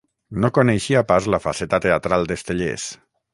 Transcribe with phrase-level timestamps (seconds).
[0.45, 2.89] No coneixia pas la faceta teatral d'Estellés.